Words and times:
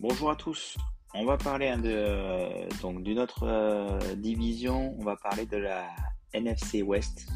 bonjour 0.00 0.30
à 0.30 0.36
tous. 0.36 0.76
On 1.14 1.24
va 1.24 1.36
parler 1.36 1.74
de, 1.76 2.80
donc 2.80 3.02
d'une 3.02 3.18
autre 3.18 3.44
euh, 3.44 4.14
division. 4.14 4.94
On 4.98 5.04
va 5.04 5.16
parler 5.16 5.46
de 5.46 5.56
la 5.56 5.88
NFC 6.32 6.82
West. 6.82 7.26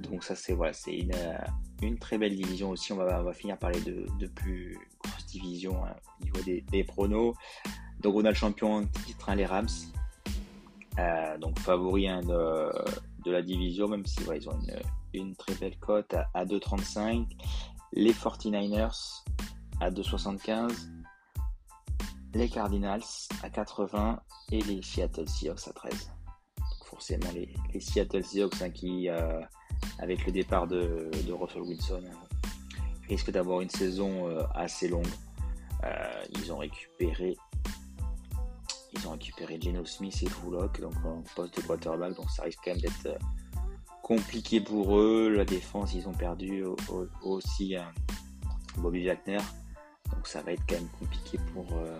Donc 0.00 0.22
ça 0.22 0.34
c'est 0.34 0.52
voilà, 0.52 0.72
c'est 0.72 0.96
une, 0.96 1.14
euh, 1.14 1.38
une, 1.82 1.98
très 1.98 2.18
belle 2.18 2.36
division 2.36 2.70
aussi. 2.70 2.92
On 2.92 2.96
va, 2.96 3.22
on 3.24 3.32
finir 3.32 3.56
par 3.58 3.70
parler 3.70 3.80
de, 3.84 4.26
plus 4.26 4.78
grosses 5.02 5.26
divisions 5.26 5.84
hein, 5.84 5.94
au 6.20 6.24
niveau 6.24 6.60
des, 6.70 6.84
pronos. 6.84 7.34
Donc 8.00 8.14
on 8.16 8.24
a 8.24 8.34
champion 8.34 8.86
titre, 9.06 9.28
hein, 9.28 9.34
les 9.34 9.46
Rams. 9.46 9.68
Euh, 10.98 11.38
donc 11.38 11.58
favori 11.60 12.08
hein, 12.08 12.22
de, 12.22 13.30
la 13.30 13.42
division, 13.42 13.88
même 13.88 14.06
si 14.06 14.20
ils 14.22 14.48
ont 14.48 14.58
une, 14.60 15.20
une, 15.20 15.36
très 15.36 15.54
belle 15.54 15.76
cote 15.78 16.14
à, 16.14 16.28
à 16.34 16.44
2,35. 16.44 17.26
Les 17.92 18.12
49ers 18.12 19.22
à 19.80 19.90
2,75 19.90 20.97
les 22.38 22.48
Cardinals 22.48 23.02
à 23.42 23.50
80 23.50 24.20
et 24.52 24.62
les 24.62 24.80
Seattle 24.82 25.28
Seahawks 25.28 25.66
à 25.66 25.72
13. 25.72 26.10
Donc 26.56 26.84
forcément 26.86 27.30
les, 27.34 27.80
Seattle 27.80 28.24
Seahawks 28.24 28.62
hein, 28.62 28.70
qui, 28.70 29.08
euh, 29.08 29.40
avec 29.98 30.24
le 30.24 30.32
départ 30.32 30.66
de, 30.66 31.10
Russell 31.32 31.62
Wilson, 31.62 32.02
euh, 32.04 32.46
risquent 33.08 33.32
d'avoir 33.32 33.60
une 33.60 33.70
saison 33.70 34.28
euh, 34.28 34.42
assez 34.54 34.88
longue. 34.88 35.06
Euh, 35.84 36.24
ils 36.30 36.52
ont 36.52 36.58
récupéré 36.58 37.36
ils 38.94 39.06
ont 39.06 39.12
récupéré 39.12 39.60
Geno 39.60 39.84
Smith 39.84 40.18
et 40.22 40.26
Drew 40.26 40.50
donc 40.80 40.94
en 41.04 41.22
poste 41.36 41.56
de 41.56 41.62
quarterback, 41.62 42.14
donc 42.14 42.30
ça 42.30 42.44
risque 42.44 42.60
quand 42.64 42.70
même 42.70 42.80
d'être 42.80 43.18
compliqué 44.02 44.60
pour 44.60 44.98
eux. 44.98 45.28
La 45.28 45.44
défense, 45.44 45.92
ils 45.92 46.08
ont 46.08 46.14
perdu 46.14 46.64
aussi 47.22 47.76
Bobby 48.78 49.06
Wagner. 49.06 49.40
Donc 50.14 50.26
ça 50.26 50.42
va 50.42 50.52
être 50.52 50.62
quand 50.68 50.76
même 50.76 50.88
compliqué 50.98 51.38
pour, 51.52 51.72
euh, 51.72 51.98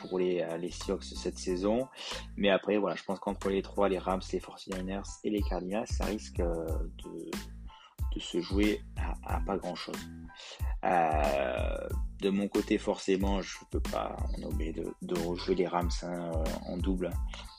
pour 0.00 0.18
les, 0.18 0.40
euh, 0.40 0.56
les 0.56 0.70
cette 0.70 1.38
saison. 1.38 1.88
Mais 2.36 2.50
après, 2.50 2.76
voilà, 2.76 2.96
je 2.96 3.04
pense 3.04 3.18
qu'entre 3.18 3.50
les 3.50 3.62
trois, 3.62 3.88
les 3.88 3.98
Rams, 3.98 4.20
les 4.32 4.40
49ers 4.40 5.02
et 5.24 5.30
les 5.30 5.42
Cardinals, 5.42 5.86
ça 5.86 6.06
risque 6.06 6.40
euh, 6.40 6.66
de, 7.04 7.30
se 8.20 8.40
jouer 8.40 8.82
à, 9.24 9.38
pas 9.46 9.56
grand-chose. 9.58 9.94
De 12.20 12.30
mon 12.30 12.48
côté, 12.48 12.76
forcément, 12.76 13.40
je 13.42 13.58
peux 13.70 13.78
pas 13.78 14.16
en 14.36 14.42
oublier 14.42 14.72
de, 14.72 14.92
de 15.02 15.14
rejouer 15.20 15.54
les 15.54 15.68
Rams 15.68 15.88
hein, 16.02 16.32
en 16.66 16.76
double 16.78 17.12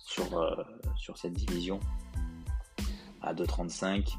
sur, 0.05 1.17
cette 1.17 1.31
division 1.31 1.79
à 3.21 3.33
2,35. 3.33 4.17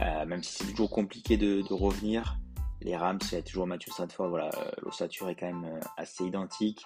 Euh, 0.00 0.26
même 0.26 0.42
si 0.42 0.52
c'est 0.52 0.70
toujours 0.70 0.90
compliqué 0.90 1.36
de 1.36 1.72
revenir, 1.72 2.38
les 2.82 2.96
Rams, 2.96 3.18
il 3.30 3.34
y 3.34 3.38
a 3.38 3.42
toujours 3.42 3.66
Matthew 3.66 3.90
Stafford, 3.90 4.28
voilà, 4.28 4.50
l'ossature 4.82 5.28
est 5.28 5.34
quand 5.34 5.46
même 5.46 5.80
assez 5.96 6.24
identique. 6.24 6.82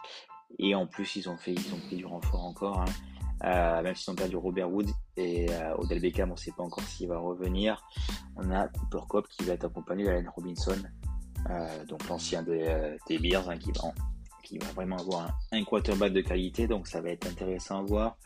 Et 0.58 0.74
en 0.74 0.86
plus, 0.86 1.16
ils 1.16 1.28
ont 1.28 1.36
fait, 1.36 1.52
ils 1.52 1.74
ont 1.74 1.80
pris 1.86 1.96
du 1.96 2.06
renfort 2.06 2.44
encore. 2.44 2.80
Hein. 2.80 2.92
Euh, 3.44 3.82
même 3.82 3.94
s'ils 3.94 4.10
ont 4.10 4.14
perdu 4.14 4.36
Robert 4.36 4.70
Wood 4.70 4.88
et 5.16 5.50
euh, 5.50 5.74
Odell 5.76 6.00
Beckham, 6.00 6.30
on 6.30 6.34
ne 6.34 6.38
sait 6.38 6.52
pas 6.52 6.62
encore 6.62 6.84
s'il 6.84 7.08
va 7.08 7.18
revenir. 7.18 7.82
On 8.36 8.50
a 8.50 8.68
Cooper 8.68 9.06
Cup 9.10 9.26
qui 9.28 9.44
va 9.44 9.54
être 9.54 9.64
accompagné 9.64 10.04
d'Allen 10.04 10.30
Robinson, 10.34 10.78
euh, 11.50 11.84
donc 11.84 12.08
l'ancien 12.08 12.42
des, 12.42 12.96
Bears, 13.20 13.50
hein, 13.50 13.58
qui, 13.58 13.72
va, 13.72 13.92
qui 14.42 14.58
vraiment 14.58 14.96
avoir 14.96 15.22
un, 15.52 15.58
un, 15.58 15.64
quarterback 15.64 16.12
de 16.12 16.20
qualité. 16.20 16.66
Donc 16.66 16.86
ça 16.86 17.00
va 17.00 17.10
être 17.10 17.26
intéressant 17.26 17.80
à 17.80 17.82
voir. 17.82 18.16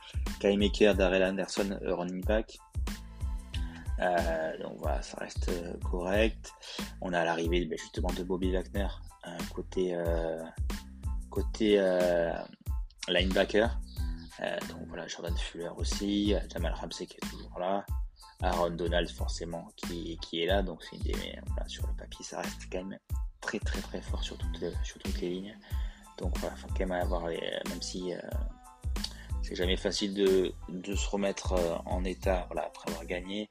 Kai 0.40 0.56
Maker, 0.56 0.94
Darrell 0.94 1.24
Anderson, 1.24 1.78
running 1.82 2.24
back. 2.24 2.58
Euh, 4.00 4.58
donc 4.58 4.78
voilà, 4.78 5.02
ça 5.02 5.16
reste 5.18 5.48
euh, 5.48 5.74
correct. 5.90 6.52
On 7.00 7.12
a 7.12 7.24
l'arrivée 7.24 7.64
ben, 7.64 7.78
justement 7.78 8.12
de 8.12 8.22
Bobby 8.22 8.52
Wagner, 8.52 8.88
côté 9.54 9.94
euh, 9.94 10.42
côté 11.30 11.76
linebacker. 13.08 13.78
Donc 14.68 14.86
voilà, 14.86 15.08
Jordan 15.08 15.36
Fuller 15.36 15.70
aussi, 15.76 16.34
Jamal 16.52 16.72
Ramsey 16.74 17.06
qui 17.06 17.16
est 17.16 17.28
toujours 17.28 17.58
là, 17.58 17.84
Aaron 18.40 18.70
Donald 18.70 19.08
forcément 19.10 19.68
qui, 19.76 20.16
qui 20.18 20.42
est 20.42 20.46
là. 20.46 20.62
Donc 20.62 20.82
c'est 20.84 20.96
une 20.96 21.02
des 21.02 21.38
voilà, 21.48 21.68
sur 21.68 21.86
le 21.88 21.92
papier, 21.94 22.24
ça 22.24 22.40
reste 22.40 22.62
quand 22.70 22.84
même 22.84 22.98
très 23.40 23.58
très 23.58 23.80
très 23.80 24.00
fort 24.00 24.22
sur 24.22 24.38
toutes 24.38 24.60
les, 24.60 24.72
sur 24.84 24.98
toutes 25.00 25.20
les 25.20 25.30
lignes. 25.30 25.58
Donc 26.18 26.38
voilà, 26.38 26.54
faut 26.56 26.68
quand 26.68 26.86
même 26.86 26.92
avoir 26.92 27.26
les, 27.28 27.40
même 27.68 27.82
si 27.82 28.12
c'est 29.42 29.56
jamais 29.56 29.76
facile 29.76 30.14
de, 30.14 30.52
de 30.68 30.94
se 30.94 31.08
remettre 31.08 31.54
en 31.84 32.04
état 32.04 32.46
voilà, 32.48 32.66
après 32.66 32.90
avoir 32.90 33.06
gagné 33.06 33.50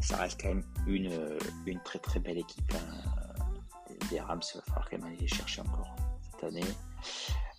ça 0.00 0.16
reste 0.16 0.40
quand 0.40 0.48
même 0.48 0.64
une, 0.86 1.38
une 1.66 1.80
très 1.82 1.98
très 1.98 2.20
belle 2.20 2.38
équipe 2.38 2.72
hein. 2.74 3.94
des 4.10 4.20
Rams. 4.20 4.40
Il 4.54 4.58
va 4.58 4.64
falloir 4.64 4.90
quand 4.90 4.98
même 4.98 5.06
aller 5.06 5.16
les 5.20 5.28
chercher 5.28 5.62
encore 5.62 5.94
cette 6.32 6.44
année. 6.44 6.64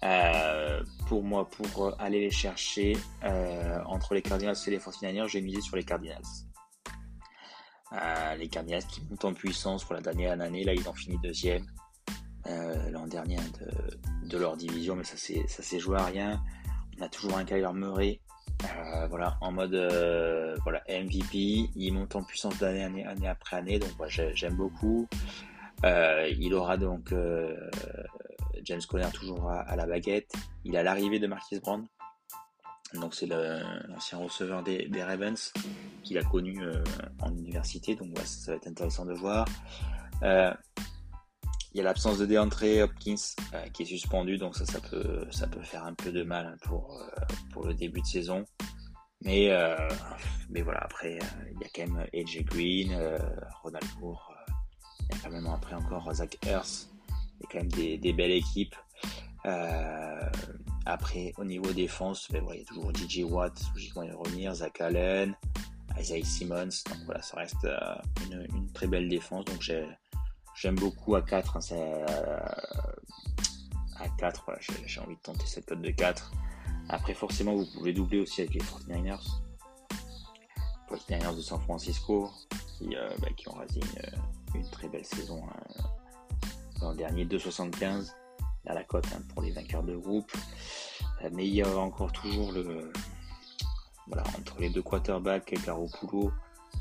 Euh, 0.04 0.84
pour 1.08 1.24
moi, 1.24 1.48
pour 1.48 1.96
aller 2.00 2.20
les 2.22 2.32
chercher 2.32 2.98
euh, 3.24 3.80
entre 3.86 4.16
les 4.16 4.22
Cardinals 4.22 4.56
et 4.66 4.72
les 4.72 4.80
49ers, 4.80 5.28
j'ai 5.28 5.42
misé 5.42 5.62
sur 5.62 5.76
les 5.76 5.84
Cardinals. 5.84 6.22
Euh, 7.94 8.36
les 8.36 8.48
Cardinals 8.48 8.86
qui 8.86 9.02
montent 9.10 9.26
en 9.26 9.34
puissance 9.34 9.84
pour 9.84 9.94
la 9.94 10.02
dernière 10.02 10.40
année, 10.40 10.64
là 10.64 10.74
ils 10.74 10.88
ont 10.88 10.94
fini 10.94 11.20
deuxième 11.22 11.66
euh, 12.48 12.90
l'an 12.90 13.06
dernier 13.06 13.36
de, 13.36 14.28
de, 14.28 14.38
leur 14.38 14.56
division, 14.56 14.96
mais 14.96 15.04
ça 15.04 15.18
s'est 15.18 15.80
joué 15.80 15.98
à 15.98 16.06
rien. 16.06 16.42
On 16.98 17.04
a 17.04 17.10
toujours 17.10 17.38
un 17.38 17.44
Kyler 17.44 17.74
Murray 17.74 18.22
euh, 18.64 19.08
voilà, 19.08 19.38
en 19.42 19.52
mode 19.52 19.74
euh, 19.74 20.56
MVP, 20.88 21.70
il 21.76 21.94
monte 21.94 22.16
en 22.16 22.24
puissance 22.24 22.58
d'année 22.60 23.06
année, 23.06 23.28
après 23.28 23.58
année, 23.58 23.80
donc 23.80 23.92
voilà, 23.98 24.12
j'aime 24.34 24.56
beaucoup. 24.56 25.08
Euh, 25.84 26.32
il 26.38 26.54
aura 26.54 26.78
donc 26.78 27.14
James 28.64 28.82
Conner 28.88 29.10
toujours 29.14 29.50
à, 29.50 29.76
la 29.76 29.86
baguette. 29.86 30.32
Il 30.64 30.78
a 30.78 30.84
l'arrivée 30.84 31.20
de 31.20 31.28
Marquis 31.28 31.60
Brown, 31.60 31.88
donc 32.94 33.16
c'est 33.16 33.28
l'ancien 33.28 34.20
receveur 34.20 34.64
des, 34.64 34.90
Ravens 35.04 35.54
qu'il 36.04 36.18
a 36.18 36.24
connu 36.24 36.62
en 37.22 37.32
université, 37.32 37.96
donc 37.96 38.18
ça, 38.20 38.52
va 38.52 38.58
être 38.58 38.68
intéressant 38.68 39.06
de 39.06 39.14
voir. 39.14 39.48
Il 41.74 41.78
y 41.78 41.82
a 41.82 41.84
l'absence 41.86 42.18
de 42.18 42.26
DeAndre 42.26 42.84
Hopkins 42.84 43.16
euh, 43.54 43.66
qui 43.70 43.84
est 43.84 43.86
suspendu, 43.86 44.38
donc 44.38 44.58
ça, 44.58 44.66
ça 44.66 44.82
peut, 44.82 45.26
ça 45.32 45.48
peut 45.48 45.62
faire 45.62 45.86
un 45.86 45.94
peu 45.94 46.12
de 46.12 46.24
mal 46.24 46.58
pour, 46.64 47.00
euh, 47.00 47.26
pour 47.54 47.66
le 47.66 47.74
début 47.74 48.02
de 48.02 48.06
saison. 48.06 48.46
Mais, 49.22 49.52
euh, 49.52 49.88
mais 50.50 50.64
voilà, 50.64 50.82
après, 50.82 51.20
il 51.50 51.60
y 51.62 51.64
a 51.64 51.70
quand 51.74 51.94
même 51.94 52.08
AJ 52.14 52.44
Green, 52.44 52.98
Ronald 53.64 53.86
Moore, 54.02 54.34
il 55.00 55.16
y 55.16 55.20
a 55.20 55.22
quand 55.24 55.32
même 55.32 55.48
après 55.48 55.76
encore 55.76 56.14
Zach 56.14 56.38
Ertz. 56.46 56.90
Il 57.40 57.44
y 57.44 57.46
a 57.46 57.50
quand 57.52 57.60
même 57.60 57.72
des, 57.72 57.98
des 57.98 58.14
belles 58.14 58.32
équipes. 58.32 58.76
après, 60.86 61.32
au 61.38 61.46
niveau 61.46 61.72
défense, 61.72 62.30
ben, 62.32 62.42
voilà, 62.42 62.58
il 62.58 62.64
y 62.64 62.66
a 62.66 62.68
toujours 62.68 62.92
DJ 62.94 63.24
Watt, 63.24 63.62
logiquement 63.76 64.02
il 64.04 64.12
va 64.12 64.18
revenir, 64.18 64.56
Zach 64.56 64.82
Allen, 64.82 65.36
Isaiah 65.98 66.26
Simmons. 66.26 66.84
Donc 66.90 67.00
voilà, 67.06 67.22
ça 67.22 67.38
reste 67.38 67.66
une, 68.26 68.46
une 68.54 68.72
très 68.74 68.88
belle 68.88 69.08
défense. 69.08 69.46
Donc 69.46 69.62
j'ai 69.62 69.86
J'aime 70.56 70.76
beaucoup 70.76 71.16
à 71.16 71.22
4. 71.22 71.58
Hein, 71.58 71.60
euh, 71.72 72.40
à 74.00 74.10
4, 74.18 74.44
voilà, 74.46 74.60
j'ai 74.86 75.00
envie 75.00 75.16
de 75.16 75.22
tenter 75.22 75.46
cette 75.46 75.66
cote 75.66 75.82
de 75.82 75.92
4. 75.92 76.32
Après, 76.90 77.14
forcément, 77.14 77.56
vous 77.56 77.66
pouvez 77.66 77.94
doubler 77.94 78.20
aussi 78.20 78.42
avec 78.42 78.54
les 78.54 78.62
49ers. 78.62 79.20
49ers 80.90 81.36
de 81.36 81.42
San 81.42 81.60
Francisco, 81.62 82.30
qui, 82.78 82.96
euh, 82.96 83.10
bah, 83.20 83.30
qui 83.36 83.48
ont 83.48 83.54
rasé 83.54 83.80
une, 84.54 84.62
une, 84.62 84.70
très 84.70 84.90
belle 84.90 85.06
saison 85.06 85.42
hein, 85.48 85.84
dans 86.80 86.92
le 86.92 86.98
dernier 86.98 87.26
2,75 87.26 88.12
à 88.66 88.74
la 88.74 88.84
cote 88.84 89.08
hein, 89.16 89.22
pour 89.34 89.42
les 89.42 89.52
vainqueurs 89.52 89.84
de 89.84 89.96
groupe. 89.96 90.32
Euh, 91.24 91.30
mais 91.34 91.48
il 91.48 91.54
y 91.54 91.62
a 91.62 91.78
encore 91.78 92.12
toujours 92.12 92.52
le. 92.52 92.92
Voilà, 94.08 94.24
entre 94.38 94.60
les 94.60 94.70
deux 94.70 94.82
quarterbacks, 94.82 95.54
Garoppolo 95.66 96.32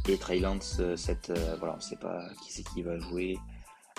et 0.09 0.17
Trey 0.17 0.41
Lance, 0.41 0.81
cette, 0.97 1.31
euh, 1.31 1.57
voilà, 1.59 1.75
on 1.75 1.77
ne 1.77 1.83
sait 1.83 1.97
pas 1.97 2.23
qui 2.43 2.53
c'est 2.53 2.65
qui 2.65 2.83
va 2.83 2.99
jouer. 2.99 3.39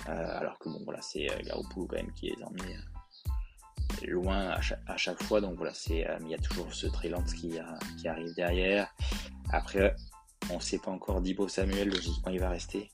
Euh, 0.08 0.38
alors 0.38 0.58
que 0.58 0.68
bon, 0.68 0.80
voilà, 0.84 1.00
c'est 1.00 1.30
euh, 1.30 1.42
Garoppolo 1.44 1.86
quand 1.86 1.96
même 1.96 2.12
qui 2.14 2.30
les 2.30 2.42
emmené 2.42 2.76
euh, 2.76 4.06
loin 4.06 4.56
à 4.86 4.96
chaque, 4.96 5.22
fois. 5.22 5.40
Donc 5.40 5.56
voilà, 5.56 5.72
c'est 5.74 6.06
il 6.20 6.28
y 6.28 6.34
a 6.34 6.38
toujours 6.38 6.72
ce 6.72 6.86
Trey 6.86 7.12
qui, 7.36 7.58
arrive 8.08 8.34
derrière. 8.34 8.92
Après, 9.50 9.94
on 10.50 10.56
ne 10.56 10.60
sait 10.60 10.78
pas 10.78 10.90
encore 10.90 11.20
Dibo 11.20 11.46
Samuel, 11.48 11.88
logiquement 11.88 12.32
il 12.32 12.40
va 12.40 12.48
rester. 12.48 12.90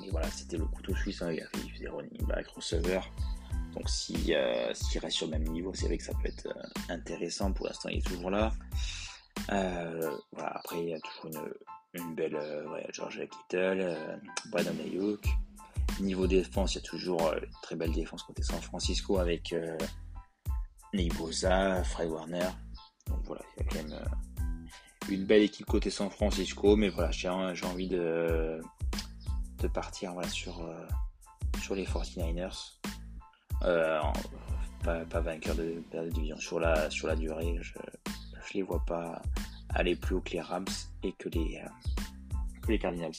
Mais 0.00 0.08
voilà, 0.10 0.30
c'était 0.30 0.56
le 0.56 0.64
couteau 0.64 0.94
suisse, 0.96 1.20
hein, 1.22 1.32
il 1.32 1.72
faisait 1.72 1.88
running. 1.88 2.26
Donc 3.74 3.88
si 3.88 4.34
euh, 4.34 4.72
s'il 4.74 5.00
reste 5.00 5.16
sur 5.16 5.26
le 5.26 5.32
même 5.32 5.48
niveau, 5.48 5.72
c'est 5.74 5.86
vrai 5.86 5.98
que 5.98 6.04
ça 6.04 6.12
peut 6.14 6.28
être 6.28 6.48
intéressant. 6.88 7.52
Pour 7.52 7.66
l'instant, 7.66 7.88
il 7.90 7.98
est 7.98 8.06
toujours 8.06 8.30
là. 8.30 8.52
Après, 9.48 10.82
il 10.82 10.88
y 10.90 10.94
a 10.94 11.00
toujours 11.00 11.52
une, 11.94 12.14
belle 12.14 12.38
George 12.92 13.20
Kittle, 13.28 13.96
Brandon 14.50 14.76
Ayuk. 14.84 15.26
Niveau 16.00 16.26
défense, 16.26 16.74
il 16.74 16.78
y 16.78 16.80
a 16.80 16.84
toujours 16.84 17.26
euh, 17.28 17.38
une 17.42 17.52
très 17.62 17.76
belle 17.76 17.92
défense 17.92 18.22
côté 18.22 18.42
San 18.42 18.60
Francisco 18.60 19.18
avec 19.18 19.52
euh, 19.52 19.76
Bosa, 21.18 21.82
Fred 21.84 22.10
Warner. 22.10 22.48
Donc 23.06 23.20
voilà, 23.24 23.42
il 23.56 23.64
y 23.64 23.66
a 23.66 23.70
quand 23.70 23.88
même 23.88 23.98
euh, 23.98 25.12
une 25.12 25.24
belle 25.24 25.42
équipe 25.42 25.66
côté 25.66 25.90
San 25.90 26.10
Francisco, 26.10 26.76
mais 26.76 26.88
voilà, 26.88 27.10
j'ai 27.10 27.28
envie 27.28 27.88
de, 27.88 28.60
partir 29.72 30.14
euh, 30.18 30.86
sur 31.62 31.74
les 31.74 31.84
49ers. 31.84 32.78
Euh, 33.64 34.00
pas, 34.82 35.20
vainqueur 35.20 35.54
de, 35.54 35.82
de 35.92 36.08
division. 36.10 36.36
Sur 36.38 36.58
la, 36.58 36.90
sur 36.90 37.06
la 37.06 37.14
durée, 37.14 37.56
je 37.60 37.78
ne 37.78 38.54
les 38.54 38.62
vois 38.62 38.84
pas 38.84 39.22
aller 39.70 39.94
plus 39.94 40.16
haut 40.16 40.20
que 40.20 40.32
les 40.32 40.40
Rams 40.40 40.64
et 41.04 41.12
que 41.12 41.28
les 41.28 42.78
Cardinals. 42.78 43.12